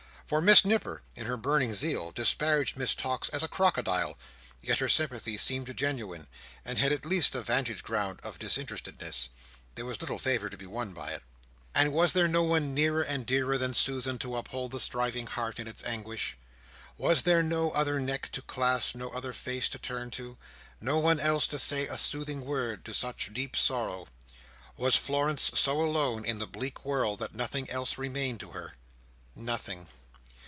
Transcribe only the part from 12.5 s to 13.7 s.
nearer and dearer